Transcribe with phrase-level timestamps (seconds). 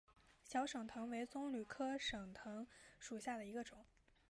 [0.43, 2.65] 小省藤为棕榈科省藤
[2.97, 3.85] 属下的一个种。